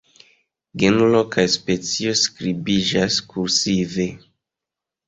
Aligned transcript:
Genro 0.83 1.21
kaj 1.35 1.45
specio 1.57 2.17
skribiĝas 2.25 3.21
kursive. 3.31 4.11